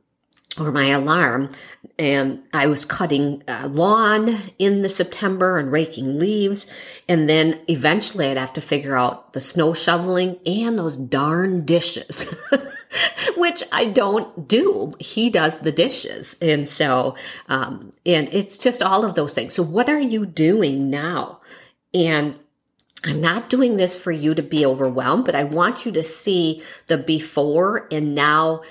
or 0.58 0.72
my 0.72 0.86
alarm 0.86 1.50
and 1.98 2.42
I 2.54 2.66
was 2.66 2.86
cutting 2.86 3.42
uh, 3.46 3.68
lawn 3.70 4.38
in 4.58 4.80
the 4.80 4.88
September 4.88 5.58
and 5.58 5.70
raking 5.70 6.18
leaves. 6.18 6.66
And 7.06 7.28
then 7.28 7.60
eventually 7.68 8.28
I'd 8.28 8.38
have 8.38 8.54
to 8.54 8.62
figure 8.62 8.96
out 8.96 9.34
the 9.34 9.42
snow 9.42 9.74
shoveling 9.74 10.38
and 10.46 10.78
those 10.78 10.96
darn 10.96 11.66
dishes, 11.66 12.34
which 13.36 13.62
I 13.72 13.86
don't 13.86 14.48
do. 14.48 14.94
He 14.98 15.30
does 15.30 15.58
the 15.58 15.72
dishes. 15.72 16.36
And 16.40 16.68
so, 16.68 17.16
um, 17.48 17.90
and 18.04 18.28
it's 18.32 18.58
just 18.58 18.82
all 18.82 19.04
of 19.04 19.14
those 19.14 19.32
things. 19.32 19.54
So 19.54 19.62
what 19.62 19.88
are 19.88 20.00
you 20.00 20.26
doing 20.26 20.90
now? 20.90 21.40
And 21.92 22.38
I'm 23.04 23.20
not 23.20 23.50
doing 23.50 23.76
this 23.76 23.96
for 23.96 24.10
you 24.10 24.34
to 24.34 24.42
be 24.42 24.66
overwhelmed, 24.66 25.24
but 25.24 25.34
I 25.34 25.44
want 25.44 25.86
you 25.86 25.92
to 25.92 26.02
see 26.02 26.62
the 26.86 26.98
before 26.98 27.86
and 27.92 28.14
now 28.14 28.62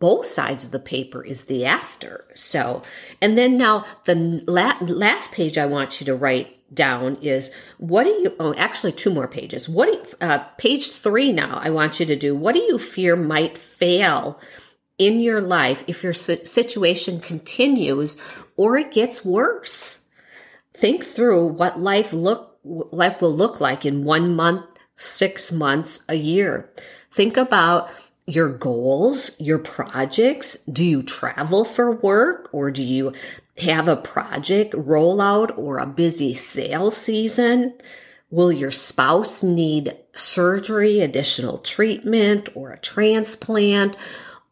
both 0.00 0.26
sides 0.26 0.64
of 0.64 0.70
the 0.70 0.80
paper 0.80 1.24
is 1.24 1.44
the 1.44 1.64
after. 1.64 2.26
So, 2.34 2.82
and 3.20 3.38
then 3.38 3.56
now 3.56 3.84
the 4.04 4.42
last 4.46 5.32
page 5.32 5.58
I 5.58 5.66
want 5.66 6.00
you 6.00 6.06
to 6.06 6.16
write 6.16 6.58
down 6.74 7.16
is 7.16 7.50
what 7.78 8.04
do 8.04 8.10
you, 8.10 8.34
oh, 8.40 8.54
actually 8.54 8.92
two 8.92 9.12
more 9.12 9.28
pages. 9.28 9.68
What 9.68 9.86
do 9.86 9.92
you, 9.92 10.04
uh, 10.20 10.38
page 10.58 10.90
three 10.90 11.32
now 11.32 11.58
I 11.62 11.70
want 11.70 12.00
you 12.00 12.06
to 12.06 12.16
do, 12.16 12.34
what 12.34 12.54
do 12.54 12.60
you 12.60 12.78
fear 12.78 13.16
might 13.16 13.56
fail 13.58 14.40
in 14.98 15.20
your 15.20 15.40
life 15.40 15.84
if 15.86 16.02
your 16.02 16.12
situation 16.12 17.20
continues 17.20 18.16
or 18.56 18.76
it 18.76 18.92
gets 18.92 19.24
worse? 19.24 20.00
Think 20.76 21.04
through 21.04 21.46
what 21.46 21.80
life 21.80 22.12
look 22.12 22.50
life 22.64 23.20
will 23.20 23.36
look 23.36 23.60
like 23.60 23.84
in 23.84 24.04
one 24.04 24.34
month, 24.34 24.64
six 24.96 25.52
months, 25.52 26.00
a 26.08 26.14
year. 26.14 26.70
Think 27.12 27.36
about 27.36 27.90
your 28.26 28.48
goals, 28.48 29.30
your 29.38 29.58
projects. 29.58 30.56
Do 30.70 30.84
you 30.84 31.02
travel 31.02 31.64
for 31.64 31.92
work 31.92 32.48
or 32.52 32.70
do 32.70 32.82
you 32.82 33.12
have 33.58 33.86
a 33.86 33.96
project 33.96 34.74
rollout 34.74 35.56
or 35.58 35.78
a 35.78 35.86
busy 35.86 36.34
sales 36.34 36.96
season? 36.96 37.74
Will 38.30 38.50
your 38.50 38.72
spouse 38.72 39.42
need 39.42 39.96
surgery, 40.14 41.00
additional 41.00 41.58
treatment, 41.58 42.48
or 42.54 42.72
a 42.72 42.78
transplant? 42.78 43.96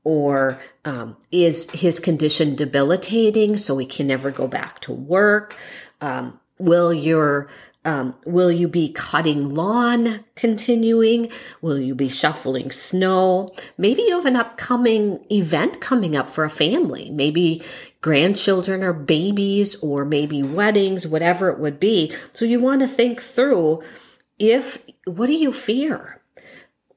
Or 0.05 0.61
um, 0.85 1.17
is 1.31 1.71
his 1.71 1.99
condition 1.99 2.55
debilitating 2.55 3.57
so 3.57 3.79
he 3.79 3.87
can 3.87 4.07
never 4.07 4.31
go 4.31 4.47
back 4.47 4.81
to 4.83 4.93
work? 4.93 5.57
Um, 6.01 6.39
will 6.59 6.93
your 6.93 7.49
um, 7.85 8.15
will 8.25 8.53
you 8.53 8.69
be 8.69 8.93
cutting 8.93 9.55
lawn 9.55 10.25
continuing? 10.37 11.31
Will 11.61 11.79
you 11.79 11.95
be 11.95 12.09
shuffling 12.09 12.71
snow? 12.71 13.55
Maybe 13.77 14.03
you 14.03 14.15
have 14.17 14.27
an 14.27 14.37
upcoming 14.37 15.25
event 15.31 15.81
coming 15.81 16.15
up 16.17 16.31
for 16.31 16.45
a 16.45 16.51
family. 16.51 17.11
Maybe 17.11 17.63
grandchildren 18.01 18.83
or 18.83 18.93
babies 18.93 19.77
or 19.77 20.05
maybe 20.05 20.43
weddings, 20.43 21.07
whatever 21.07 21.49
it 21.51 21.59
would 21.59 21.81
be. 21.81 22.13
So 22.33 22.45
you 22.45 22.61
want 22.61 22.81
to 22.81 22.89
think 22.89 23.21
through 23.21 23.83
if, 24.39 24.83
what 25.05 25.27
do 25.27 25.35
you 25.35 25.53
fear? 25.53 26.23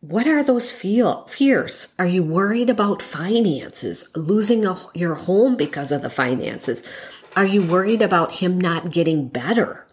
what 0.10 0.28
are 0.28 0.44
those 0.44 0.72
feel, 0.72 1.26
fears? 1.26 1.88
Are 1.98 2.06
you 2.06 2.22
worried 2.22 2.70
about 2.70 3.02
finances, 3.02 4.08
losing 4.16 4.64
a, 4.64 4.78
your 4.94 5.16
home 5.16 5.56
because 5.56 5.92
of 5.92 6.04
the 6.04 6.12
finances? 6.12 6.84
Are 7.36 7.46
you 7.46 7.64
worried 7.64 8.04
about 8.04 8.36
him 8.36 8.60
not 8.60 8.92
getting 8.92 9.28
better? 9.28 9.85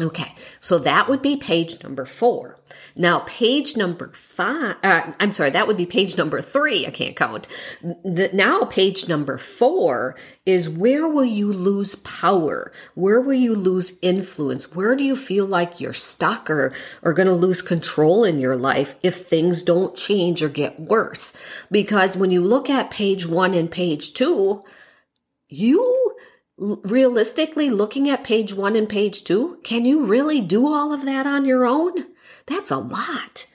Okay, 0.00 0.34
so 0.58 0.80
that 0.80 1.08
would 1.08 1.22
be 1.22 1.36
page 1.36 1.80
number 1.84 2.04
four. 2.04 2.58
Now, 2.96 3.20
page 3.20 3.76
number 3.76 4.10
five, 4.12 4.76
uh, 4.82 5.12
I'm 5.20 5.32
sorry, 5.32 5.50
that 5.50 5.68
would 5.68 5.76
be 5.76 5.86
page 5.86 6.18
number 6.18 6.40
three. 6.40 6.84
I 6.84 6.90
can't 6.90 7.14
count. 7.14 7.46
The, 7.82 8.28
now, 8.32 8.64
page 8.64 9.08
number 9.08 9.38
four 9.38 10.16
is 10.44 10.68
where 10.68 11.06
will 11.06 11.24
you 11.24 11.52
lose 11.52 11.94
power? 11.96 12.72
Where 12.94 13.20
will 13.20 13.34
you 13.34 13.54
lose 13.54 13.92
influence? 14.02 14.74
Where 14.74 14.96
do 14.96 15.04
you 15.04 15.14
feel 15.14 15.46
like 15.46 15.80
you're 15.80 15.92
stuck 15.92 16.50
or, 16.50 16.74
or 17.02 17.12
going 17.12 17.28
to 17.28 17.34
lose 17.34 17.62
control 17.62 18.24
in 18.24 18.40
your 18.40 18.56
life 18.56 18.96
if 19.02 19.26
things 19.26 19.62
don't 19.62 19.94
change 19.94 20.42
or 20.42 20.48
get 20.48 20.80
worse? 20.80 21.32
Because 21.70 22.16
when 22.16 22.32
you 22.32 22.42
look 22.42 22.68
at 22.68 22.90
page 22.90 23.26
one 23.26 23.54
and 23.54 23.70
page 23.70 24.12
two, 24.12 24.64
you 25.48 26.03
realistically 26.56 27.70
looking 27.70 28.08
at 28.08 28.24
page 28.24 28.54
one 28.54 28.76
and 28.76 28.88
page 28.88 29.24
two, 29.24 29.58
can 29.64 29.84
you 29.84 30.04
really 30.04 30.40
do 30.40 30.66
all 30.66 30.92
of 30.92 31.04
that 31.04 31.26
on 31.26 31.44
your 31.44 31.66
own? 31.66 32.06
That's 32.46 32.70
a 32.70 32.78
lot. 32.78 33.46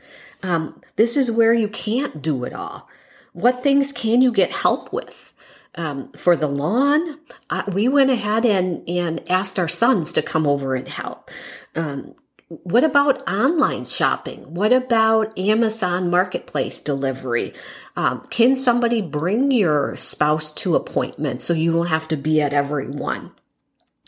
Um, 0.43 0.81
this 0.95 1.15
is 1.15 1.31
where 1.31 1.53
you 1.53 1.67
can't 1.67 2.21
do 2.21 2.43
it 2.43 2.53
all. 2.53 2.89
What 3.33 3.63
things 3.63 3.91
can 3.91 4.21
you 4.21 4.31
get 4.31 4.51
help 4.51 4.91
with? 4.91 5.33
Um, 5.75 6.11
for 6.13 6.35
the 6.35 6.47
lawn, 6.47 7.19
uh, 7.49 7.63
we 7.71 7.87
went 7.87 8.09
ahead 8.09 8.45
and, 8.45 8.87
and 8.89 9.29
asked 9.29 9.59
our 9.59 9.67
sons 9.67 10.11
to 10.13 10.21
come 10.21 10.47
over 10.47 10.75
and 10.75 10.87
help. 10.87 11.29
Um, 11.75 12.15
what 12.49 12.83
about 12.83 13.27
online 13.29 13.85
shopping? 13.85 14.55
What 14.55 14.73
about 14.73 15.37
Amazon 15.37 16.09
Marketplace 16.09 16.81
delivery? 16.81 17.53
Um, 17.95 18.25
can 18.31 18.55
somebody 18.55 19.03
bring 19.03 19.51
your 19.51 19.95
spouse 19.95 20.51
to 20.55 20.75
appointments 20.75 21.43
so 21.43 21.53
you 21.53 21.71
don't 21.71 21.87
have 21.87 22.07
to 22.07 22.17
be 22.17 22.41
at 22.41 22.51
every 22.51 22.87
one? 22.87 23.31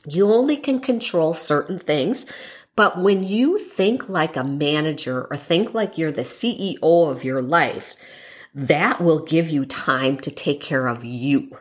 You 0.08 0.34
only 0.34 0.58
can 0.58 0.80
control 0.80 1.36
certain 1.36 1.78
things, 1.78 2.26
but 2.76 3.00
when 3.00 3.24
you 3.24 3.60
think 3.60 4.10
like 4.10 4.36
a 4.36 4.44
manager 4.44 5.28
or 5.30 5.38
think 5.38 5.76
like 5.76 6.00
you're 6.00 6.12
the 6.12 6.22
CEO 6.22 7.12
of 7.12 7.24
your 7.24 7.44
life, 7.44 7.96
that 8.56 9.02
will 9.02 9.24
give 9.24 9.52
you 9.52 9.66
time 9.66 10.18
to 10.18 10.32
take 10.32 10.62
care 10.62 10.88
of 10.88 11.06
you. 11.06 11.60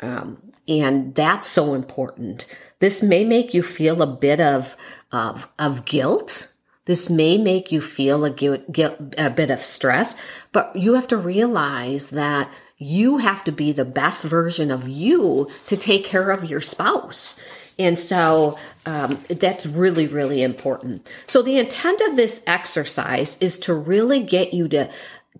Um, 0.00 0.45
and 0.68 1.14
that's 1.14 1.46
so 1.46 1.74
important. 1.74 2.46
This 2.78 3.02
may 3.02 3.24
make 3.24 3.54
you 3.54 3.62
feel 3.62 4.02
a 4.02 4.06
bit 4.06 4.40
of, 4.40 4.76
of, 5.12 5.48
of 5.58 5.84
guilt 5.84 6.52
this 6.86 7.10
may 7.10 7.36
make 7.36 7.70
you 7.70 7.80
feel 7.80 8.24
a, 8.24 8.30
guilt, 8.30 8.72
guilt, 8.72 8.96
a 9.18 9.28
bit 9.28 9.50
of 9.50 9.62
stress, 9.62 10.16
but 10.52 10.74
you 10.74 10.94
have 10.94 11.08
to 11.08 11.16
realize 11.16 12.10
that 12.10 12.50
you 12.78 13.18
have 13.18 13.42
to 13.44 13.52
be 13.52 13.72
the 13.72 13.84
best 13.84 14.24
version 14.24 14.70
of 14.70 14.88
you 14.88 15.50
to 15.66 15.76
take 15.76 16.04
care 16.04 16.30
of 16.30 16.48
your 16.48 16.60
spouse. 16.60 17.36
And 17.78 17.98
so 17.98 18.58
um, 18.86 19.18
that's 19.28 19.66
really, 19.66 20.06
really 20.06 20.42
important. 20.42 21.08
So 21.26 21.42
the 21.42 21.58
intent 21.58 22.00
of 22.02 22.16
this 22.16 22.42
exercise 22.46 23.36
is 23.40 23.58
to 23.60 23.74
really 23.74 24.22
get 24.22 24.54
you 24.54 24.68
to, 24.68 24.88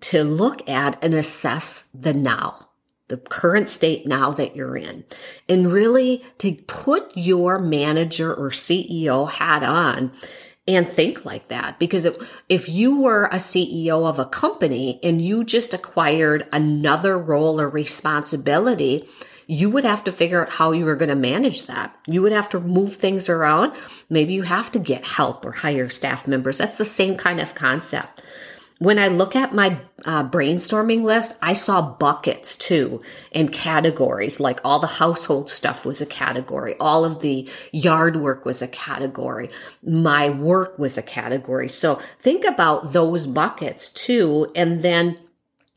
to 0.00 0.24
look 0.24 0.68
at 0.68 1.02
and 1.02 1.14
assess 1.14 1.84
the 1.94 2.12
now, 2.12 2.65
the 3.08 3.16
current 3.16 3.68
state 3.68 4.06
now 4.06 4.32
that 4.32 4.56
you're 4.56 4.76
in, 4.76 5.04
and 5.48 5.72
really 5.72 6.24
to 6.38 6.54
put 6.66 7.10
your 7.16 7.58
manager 7.58 8.34
or 8.34 8.50
CEO 8.50 9.30
hat 9.30 9.62
on 9.62 10.12
and 10.68 10.88
think 10.88 11.24
like 11.24 11.48
that. 11.48 11.78
Because 11.78 12.04
if, 12.04 12.16
if 12.48 12.68
you 12.68 13.00
were 13.00 13.26
a 13.26 13.36
CEO 13.36 14.08
of 14.08 14.18
a 14.18 14.26
company 14.26 14.98
and 15.02 15.22
you 15.22 15.44
just 15.44 15.72
acquired 15.72 16.48
another 16.52 17.16
role 17.16 17.60
or 17.60 17.68
responsibility, 17.68 19.08
you 19.46 19.70
would 19.70 19.84
have 19.84 20.02
to 20.04 20.12
figure 20.12 20.44
out 20.44 20.52
how 20.52 20.72
you 20.72 20.84
were 20.84 20.96
going 20.96 21.08
to 21.08 21.14
manage 21.14 21.66
that. 21.66 21.96
You 22.06 22.22
would 22.22 22.32
have 22.32 22.48
to 22.50 22.60
move 22.60 22.96
things 22.96 23.28
around. 23.28 23.72
Maybe 24.10 24.34
you 24.34 24.42
have 24.42 24.72
to 24.72 24.80
get 24.80 25.04
help 25.04 25.44
or 25.44 25.52
hire 25.52 25.88
staff 25.88 26.26
members. 26.26 26.58
That's 26.58 26.78
the 26.78 26.84
same 26.84 27.16
kind 27.16 27.38
of 27.38 27.54
concept. 27.54 28.22
When 28.78 28.98
I 28.98 29.08
look 29.08 29.34
at 29.34 29.54
my 29.54 29.78
uh, 30.04 30.28
brainstorming 30.28 31.02
list, 31.02 31.34
I 31.40 31.54
saw 31.54 31.80
buckets 31.80 32.56
too 32.56 33.00
and 33.32 33.50
categories. 33.50 34.38
Like 34.38 34.60
all 34.64 34.80
the 34.80 34.86
household 34.86 35.48
stuff 35.48 35.86
was 35.86 36.02
a 36.02 36.06
category. 36.06 36.76
All 36.78 37.04
of 37.04 37.20
the 37.20 37.48
yard 37.72 38.16
work 38.16 38.44
was 38.44 38.60
a 38.60 38.68
category. 38.68 39.48
My 39.82 40.28
work 40.28 40.78
was 40.78 40.98
a 40.98 41.02
category. 41.02 41.70
So 41.70 42.00
think 42.20 42.44
about 42.44 42.92
those 42.92 43.26
buckets 43.26 43.90
too. 43.90 44.52
And 44.54 44.82
then 44.82 45.18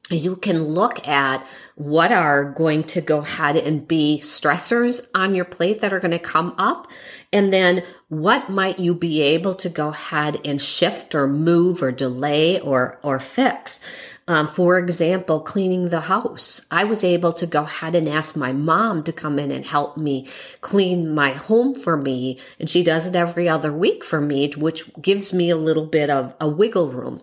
you 0.10 0.36
can 0.36 0.64
look 0.64 1.08
at 1.08 1.46
what 1.76 2.12
are 2.12 2.52
going 2.52 2.84
to 2.84 3.02
go 3.02 3.20
ahead 3.20 3.56
and 3.56 3.88
be 3.88 4.20
stressors 4.24 5.06
on 5.14 5.36
your 5.36 5.46
plate 5.46 5.82
that 5.82 5.94
are 5.94 6.00
going 6.00 6.12
to 6.12 6.20
come 6.20 6.54
up. 6.58 6.88
And 7.32 7.54
then 7.54 7.84
what 8.10 8.50
might 8.50 8.80
you 8.80 8.96
be 8.96 9.22
able 9.22 9.54
to 9.54 9.70
go 9.70 9.90
ahead 9.90 10.42
and 10.44 10.60
shift 10.60 11.14
or 11.14 11.28
move 11.28 11.84
or 11.84 11.92
delay 11.92 12.60
or, 12.60 13.00
or 13.04 13.20
fix? 13.20 13.80
Um, 14.28 14.48
for 14.48 14.78
example, 14.80 15.40
cleaning 15.40 15.90
the 15.90 16.02
house. 16.02 16.62
I 16.72 16.84
was 16.84 17.04
able 17.04 17.34
to 17.34 17.46
go 17.46 17.64
ahead 17.64 17.96
and 17.96 18.10
ask 18.10 18.36
my 18.36 18.52
mom 18.52 19.04
to 19.04 19.14
come 19.14 19.38
in 19.38 19.52
and 19.52 19.64
help 19.64 19.96
me 19.96 20.28
clean 20.62 21.14
my 21.14 21.32
home 21.32 21.76
for 21.76 21.98
me. 21.98 22.40
And 22.60 22.70
she 22.70 22.84
does 22.84 23.06
it 23.06 23.16
every 23.16 23.48
other 23.48 23.72
week 23.72 24.04
for 24.04 24.20
me, 24.22 24.52
which 24.58 24.92
gives 25.00 25.32
me 25.32 25.52
a 25.52 25.56
little 25.56 25.86
bit 25.86 26.10
of 26.10 26.36
a 26.40 26.50
wiggle 26.50 26.92
room. 26.92 27.22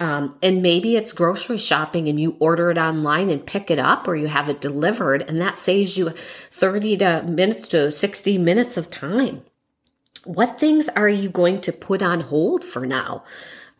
Um, 0.00 0.36
and 0.42 0.62
maybe 0.62 0.96
it's 0.96 1.12
grocery 1.12 1.58
shopping 1.58 2.08
and 2.08 2.18
you 2.18 2.36
order 2.40 2.70
it 2.70 2.78
online 2.78 3.30
and 3.30 3.46
pick 3.46 3.70
it 3.70 3.78
up 3.78 4.08
or 4.08 4.16
you 4.16 4.26
have 4.28 4.48
it 4.48 4.60
delivered 4.60 5.22
and 5.22 5.40
that 5.40 5.58
saves 5.58 5.96
you 5.96 6.12
30 6.50 6.96
to 6.96 7.22
minutes 7.22 7.68
to 7.68 7.92
60 7.92 8.38
minutes 8.38 8.76
of 8.76 8.90
time. 8.90 9.42
What 10.24 10.58
things 10.58 10.88
are 10.90 11.08
you 11.08 11.28
going 11.28 11.60
to 11.62 11.72
put 11.72 12.02
on 12.02 12.20
hold 12.20 12.64
for 12.64 12.86
now? 12.86 13.24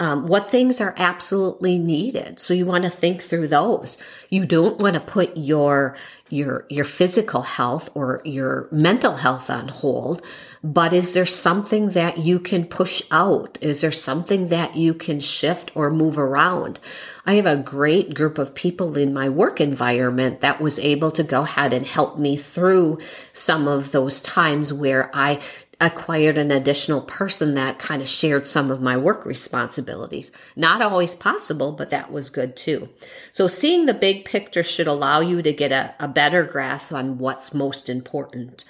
Um, 0.01 0.27
what 0.27 0.51
things 0.51 0.81
are 0.81 0.95
absolutely 0.97 1.79
needed. 1.79 2.41
So 2.41 2.55
you 2.55 2.67
want 2.67 2.83
to 2.83 2.91
think 2.91 3.23
through 3.23 3.47
those. 3.47 3.99
You 4.31 4.45
don't 4.45 4.81
want 4.81 4.95
to 4.95 5.01
put 5.01 5.37
your 5.37 5.97
your 6.29 6.67
your 6.71 6.87
physical 6.87 7.43
health 7.43 7.91
or 7.95 8.21
your 8.25 8.67
mental 8.73 9.15
health 9.17 9.49
on 9.49 9.69
hold, 9.69 10.25
but 10.65 10.93
is 10.93 11.13
there 11.13 11.27
something 11.27 11.91
that 11.91 12.19
you 12.19 12.41
can 12.41 12.65
push 12.65 13.03
out? 13.13 13.59
Is 13.61 13.83
there 13.83 13.93
something 13.93 14.49
that 14.49 14.75
you 14.75 14.95
can 14.95 15.21
shift 15.21 15.71
or 15.77 15.91
move 15.91 16.19
around? 16.19 16.81
I 17.25 17.35
have 17.35 17.47
a 17.47 17.57
great 17.57 18.15
group 18.15 18.39
of 18.39 18.55
people 18.55 18.97
in 18.97 19.15
my 19.15 19.29
work 19.29 19.61
environment 19.61 20.41
that 20.41 20.61
was 20.61 20.81
able 20.81 21.13
to 21.13 21.23
go 21.23 21.43
ahead 21.43 21.73
and 21.73 21.87
help 21.87 22.19
me 22.19 22.37
through 22.37 22.99
some 23.33 23.69
of 23.69 23.93
those 23.93 24.21
times 24.21 24.73
where 24.73 25.15
I 25.15 25.39
acquired 25.83 26.39
an 26.39 26.53
additional 26.53 27.01
person 27.01 27.55
that 27.55 27.81
kind 27.81 28.01
of 28.01 28.09
shared 28.09 28.47
some 28.47 28.71
of 28.71 28.81
my 28.81 28.97
work 28.97 29.27
responsibilities. 29.27 30.31
Not 30.55 30.81
always 30.81 31.17
possible, 31.17 31.73
but 31.73 31.91
that 31.91 32.13
was 32.13 32.31
good 32.31 32.57
too. 32.57 32.89
So 33.33 33.49
seeing 33.49 33.87
the 33.87 33.95
big 33.95 34.25
picture 34.25 34.63
should 34.63 34.87
allow 34.87 35.21
you 35.21 35.43
to 35.43 35.53
get 35.53 35.73
a, 35.73 35.95
a 35.99 36.07
better 36.07 36.45
grasp 36.45 36.93
on 36.93 37.19
what's 37.19 37.53
most 37.53 37.89
important. 37.89 38.65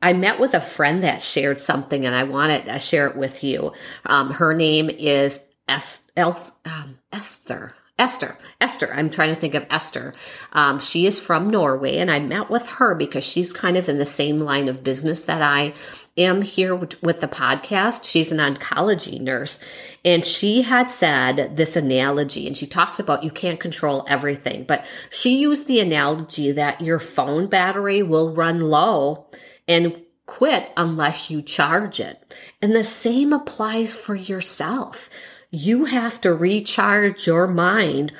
I 0.00 0.14
met 0.14 0.40
with 0.40 0.54
a 0.54 0.60
friend 0.60 1.02
that 1.04 1.22
shared 1.22 1.60
something 1.60 2.06
and 2.06 2.14
I 2.14 2.24
wanted 2.24 2.64
to 2.64 2.78
share 2.78 3.08
it 3.08 3.16
with 3.16 3.44
you. 3.44 3.72
Um, 4.06 4.32
her 4.32 4.54
name 4.54 4.88
is 4.88 5.40
es- 5.68 6.00
El- 6.16 6.50
um, 6.64 6.98
Esther. 7.12 7.74
Esther, 7.98 8.36
Esther, 8.60 8.92
I'm 8.92 9.08
trying 9.08 9.34
to 9.34 9.40
think 9.40 9.54
of 9.54 9.64
Esther. 9.70 10.14
Um, 10.52 10.80
she 10.80 11.06
is 11.06 11.18
from 11.18 11.48
Norway, 11.48 11.96
and 11.96 12.10
I 12.10 12.20
met 12.20 12.50
with 12.50 12.66
her 12.72 12.94
because 12.94 13.24
she's 13.24 13.54
kind 13.54 13.78
of 13.78 13.88
in 13.88 13.96
the 13.96 14.04
same 14.04 14.40
line 14.40 14.68
of 14.68 14.84
business 14.84 15.24
that 15.24 15.40
I 15.40 15.72
am 16.16 16.42
here 16.42 16.74
with, 16.74 17.20
the 17.20 17.28
podcast. 17.28 18.04
She's 18.04 18.32
an 18.32 18.38
oncology 18.38 19.20
nurse, 19.20 19.60
and 20.04 20.24
she 20.24 20.62
had 20.62 20.88
said 20.90 21.56
this 21.56 21.76
analogy, 21.76 22.46
and 22.46 22.56
she 22.56 22.66
talks 22.66 22.98
about 22.98 23.24
you 23.24 23.30
can't 23.30 23.60
control 23.60 24.04
everything, 24.08 24.64
but 24.64 24.84
she 25.10 25.38
used 25.38 25.66
the 25.66 25.80
analogy 25.80 26.52
that 26.52 26.80
your 26.80 26.98
phone 26.98 27.46
battery 27.46 28.02
will 28.02 28.34
run 28.34 28.60
low 28.60 29.30
and 29.68 30.02
quit 30.26 30.72
unless 30.76 31.30
you 31.30 31.42
charge 31.42 32.00
it. 32.00 32.34
And 32.60 32.74
the 32.74 32.84
same 32.84 33.32
applies 33.32 33.96
for 33.96 34.14
yourself 34.14 35.08
you 35.50 35.86
have 35.86 36.20
to 36.20 36.34
recharge 36.34 37.26
your 37.26 37.46
mind. 37.46 38.12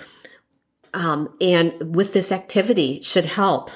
Um, 0.95 1.35
and 1.41 1.95
with 1.95 2.13
this 2.13 2.33
activity 2.33 3.03
should 3.03 3.27
help. 3.27 3.71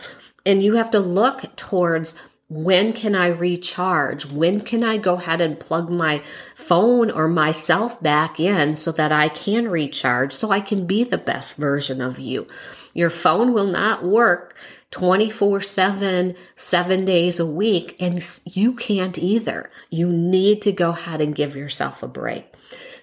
And 0.46 0.62
you 0.62 0.74
have 0.76 0.90
to 0.92 1.00
look 1.00 1.54
towards 1.56 2.14
when 2.50 2.92
can 2.92 3.14
I 3.14 3.28
recharge? 3.28 4.26
When 4.26 4.60
can 4.60 4.82
I 4.82 4.96
go 4.96 5.14
ahead 5.14 5.40
and 5.40 5.58
plug 5.58 5.88
my 5.88 6.20
phone 6.56 7.08
or 7.08 7.28
myself 7.28 8.02
back 8.02 8.40
in 8.40 8.74
so 8.74 8.90
that 8.90 9.12
I 9.12 9.28
can 9.28 9.68
recharge 9.68 10.32
so 10.32 10.50
I 10.50 10.60
can 10.60 10.84
be 10.84 11.04
the 11.04 11.16
best 11.16 11.56
version 11.56 12.00
of 12.00 12.18
you? 12.18 12.48
Your 12.92 13.08
phone 13.08 13.52
will 13.52 13.68
not 13.68 14.04
work 14.04 14.56
24 14.90 15.60
7, 15.60 16.34
seven 16.56 17.04
days 17.04 17.38
a 17.38 17.46
week, 17.46 17.94
and 18.00 18.20
you 18.44 18.74
can't 18.74 19.16
either. 19.16 19.70
You 19.88 20.08
need 20.12 20.60
to 20.62 20.72
go 20.72 20.90
ahead 20.90 21.20
and 21.20 21.36
give 21.36 21.54
yourself 21.54 22.02
a 22.02 22.08
break. 22.08 22.52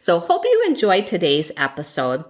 So, 0.02 0.20
hope 0.20 0.44
you 0.44 0.66
enjoyed 0.68 1.08
today's 1.08 1.54
episode. 1.56 2.26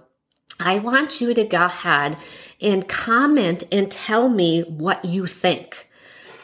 I 0.60 0.78
want 0.78 1.20
you 1.20 1.34
to 1.34 1.42
go 1.42 1.64
ahead 1.64 2.16
and 2.60 2.88
comment 2.88 3.64
and 3.72 3.90
tell 3.90 4.28
me 4.28 4.62
what 4.62 5.04
you 5.04 5.26
think. 5.26 5.87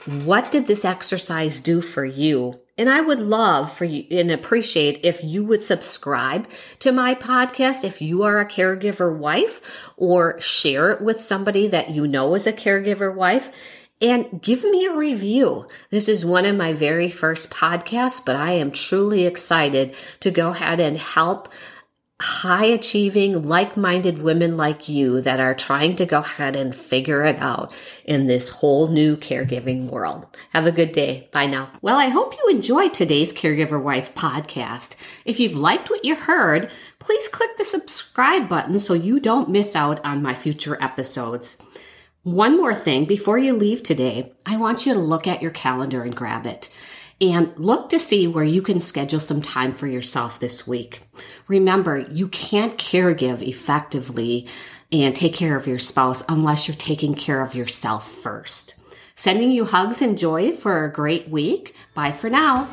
What 0.06 0.52
did 0.52 0.66
this 0.66 0.84
exercise 0.84 1.62
do 1.62 1.80
for 1.80 2.04
you? 2.04 2.60
And 2.76 2.90
I 2.90 3.00
would 3.00 3.20
love 3.20 3.72
for 3.72 3.86
you 3.86 4.04
and 4.10 4.30
appreciate 4.30 5.00
if 5.02 5.24
you 5.24 5.44
would 5.44 5.62
subscribe 5.62 6.46
to 6.80 6.92
my 6.92 7.14
podcast 7.14 7.84
if 7.84 8.02
you 8.02 8.22
are 8.24 8.38
a 8.38 8.48
caregiver 8.48 9.16
wife 9.16 9.62
or 9.96 10.38
share 10.40 10.90
it 10.90 11.00
with 11.00 11.20
somebody 11.20 11.68
that 11.68 11.90
you 11.90 12.06
know 12.06 12.34
is 12.34 12.46
a 12.46 12.52
caregiver 12.52 13.14
wife 13.14 13.50
and 14.02 14.42
give 14.42 14.64
me 14.64 14.84
a 14.84 14.94
review. 14.94 15.68
This 15.90 16.08
is 16.08 16.26
one 16.26 16.44
of 16.44 16.56
my 16.56 16.74
very 16.74 17.08
first 17.08 17.48
podcasts, 17.48 18.22
but 18.22 18.36
I 18.36 18.52
am 18.52 18.72
truly 18.72 19.24
excited 19.24 19.94
to 20.20 20.30
go 20.30 20.50
ahead 20.50 20.80
and 20.80 20.98
help 20.98 21.48
high 22.24 22.64
achieving, 22.64 23.46
like 23.46 23.76
minded 23.76 24.22
women 24.22 24.56
like 24.56 24.88
you 24.88 25.20
that 25.20 25.40
are 25.40 25.54
trying 25.54 25.94
to 25.94 26.06
go 26.06 26.20
ahead 26.20 26.56
and 26.56 26.74
figure 26.74 27.22
it 27.22 27.37
out 27.38 27.70
in 28.06 28.26
this 28.26 28.48
whole 28.48 28.88
new 28.88 29.14
caregiving 29.14 29.90
world. 29.90 30.26
Have 30.54 30.66
a 30.66 30.72
good 30.72 30.92
day. 30.92 31.28
Bye 31.32 31.44
now. 31.44 31.70
Well, 31.82 31.98
I 31.98 32.08
hope 32.08 32.32
you 32.32 32.48
enjoyed 32.48 32.94
today's 32.94 33.34
Caregiver 33.34 33.80
Wife 33.80 34.14
podcast. 34.14 34.96
If 35.26 35.38
you've 35.38 35.54
liked 35.54 35.90
what 35.90 36.04
you 36.04 36.16
heard, 36.16 36.70
please 36.98 37.28
click 37.28 37.58
the 37.58 37.64
subscribe 37.64 38.48
button 38.48 38.78
so 38.78 38.94
you 38.94 39.20
don't 39.20 39.50
miss 39.50 39.76
out 39.76 40.02
on 40.02 40.22
my 40.22 40.34
future 40.34 40.82
episodes. 40.82 41.58
One 42.22 42.56
more 42.56 42.74
thing 42.74 43.04
before 43.04 43.37
you 43.37 43.52
leave 43.52 43.82
today, 43.82 44.32
I 44.46 44.56
want 44.56 44.87
you 44.87 44.94
to 44.94 44.98
look 44.98 45.26
at 45.26 45.42
your 45.42 45.50
calendar 45.50 46.02
and 46.02 46.16
grab 46.16 46.46
it 46.46 46.70
and 47.20 47.53
look 47.57 47.88
to 47.90 47.98
see 47.98 48.27
where 48.27 48.44
you 48.44 48.61
can 48.62 48.81
schedule 48.81 49.20
some 49.20 49.42
time 49.42 49.72
for 49.72 49.87
yourself 49.87 50.38
this 50.38 50.66
week. 50.66 51.03
Remember, 51.48 51.98
you 51.98 52.29
can't 52.29 52.77
caregive 52.77 53.42
effectively 53.42 54.46
and 54.90 55.14
take 55.14 55.35
care 55.35 55.57
of 55.57 55.66
your 55.66 55.79
spouse 55.79 56.22
unless 56.29 56.68
you're 56.68 56.77
taking 56.77 57.14
care 57.14 57.42
of 57.42 57.55
yourself 57.55 58.11
first. 58.11 58.77
Sending 59.16 59.50
you 59.50 59.64
hugs 59.64 60.03
and 60.03 60.18
joy 60.18 60.53
for 60.53 60.85
a 60.85 60.92
great 60.92 61.29
week. 61.29 61.74
Bye 61.94 62.12
for 62.12 62.29
now. 62.29 62.68